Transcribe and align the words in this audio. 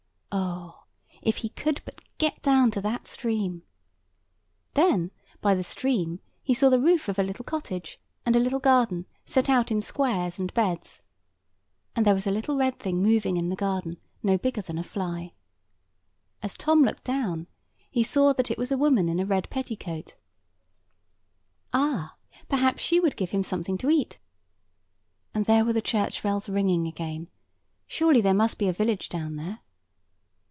Oh, 0.33 1.27
if 1.27 1.37
he 1.37 1.49
could 1.49 1.81
but 1.85 2.01
get 2.17 2.41
down 2.41 2.71
to 2.71 2.81
that 2.81 3.05
stream! 3.05 3.61
Then, 4.73 5.11
by 5.39 5.53
the 5.53 5.63
stream, 5.63 6.19
he 6.41 6.53
saw 6.53 6.69
the 6.69 6.79
roof 6.79 7.07
of 7.07 7.19
a 7.19 7.23
little 7.23 7.45
cottage, 7.45 7.99
and 8.25 8.35
a 8.35 8.39
little 8.39 8.59
garden 8.59 9.05
set 9.25 9.47
out 9.49 9.69
in 9.69 9.81
squares 9.83 10.39
and 10.39 10.51
beds. 10.55 11.03
And 11.95 12.05
there 12.07 12.15
was 12.15 12.23
a 12.25 12.29
tiny 12.29 12.35
little 12.37 12.55
red 12.57 12.79
thing 12.79 13.03
moving 13.03 13.37
in 13.37 13.49
the 13.49 13.55
garden, 13.57 13.97
no 14.23 14.37
bigger 14.39 14.63
than 14.63 14.79
a 14.79 14.83
fly. 14.83 15.33
As 16.41 16.55
Tom 16.55 16.81
looked 16.83 17.03
down, 17.03 17.45
he 17.91 18.01
saw 18.03 18.33
that 18.33 18.49
it 18.49 18.57
was 18.57 18.71
a 18.71 18.77
woman 18.77 19.07
in 19.09 19.19
a 19.19 19.25
red 19.25 19.47
petticoat. 19.51 20.15
Ah! 21.71 22.15
perhaps 22.49 22.81
she 22.81 22.99
would 22.99 23.17
give 23.17 23.29
him 23.31 23.43
something 23.43 23.77
to 23.77 23.89
eat. 23.91 24.17
And 25.35 25.45
there 25.45 25.65
were 25.65 25.73
the 25.73 25.81
church 25.81 26.23
bells 26.23 26.49
ringing 26.49 26.87
again. 26.87 27.27
Surely 27.85 28.21
there 28.21 28.33
must 28.33 28.57
be 28.57 28.67
a 28.69 28.73
village 28.73 29.07
down 29.07 29.35
there. 29.35 29.59